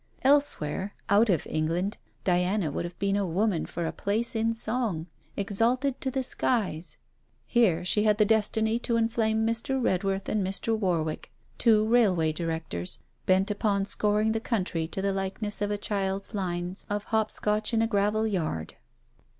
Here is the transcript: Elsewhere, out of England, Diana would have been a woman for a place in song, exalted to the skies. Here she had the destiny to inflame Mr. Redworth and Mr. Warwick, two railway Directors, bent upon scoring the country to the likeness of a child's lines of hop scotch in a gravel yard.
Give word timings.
Elsewhere, 0.23 0.95
out 1.09 1.29
of 1.29 1.45
England, 1.45 1.99
Diana 2.23 2.71
would 2.71 2.85
have 2.85 2.97
been 2.97 3.15
a 3.15 3.23
woman 3.23 3.67
for 3.67 3.85
a 3.85 3.91
place 3.91 4.33
in 4.33 4.51
song, 4.55 5.05
exalted 5.37 6.01
to 6.01 6.09
the 6.09 6.23
skies. 6.23 6.97
Here 7.45 7.85
she 7.85 8.01
had 8.01 8.17
the 8.17 8.25
destiny 8.25 8.79
to 8.79 8.95
inflame 8.95 9.45
Mr. 9.45 9.79
Redworth 9.79 10.27
and 10.27 10.43
Mr. 10.43 10.75
Warwick, 10.75 11.31
two 11.59 11.87
railway 11.87 12.33
Directors, 12.33 12.97
bent 13.27 13.51
upon 13.51 13.85
scoring 13.85 14.31
the 14.31 14.39
country 14.39 14.87
to 14.87 15.03
the 15.03 15.13
likeness 15.13 15.61
of 15.61 15.69
a 15.69 15.77
child's 15.77 16.33
lines 16.33 16.83
of 16.89 17.03
hop 17.03 17.29
scotch 17.29 17.71
in 17.71 17.83
a 17.83 17.87
gravel 17.87 18.25
yard. 18.25 18.77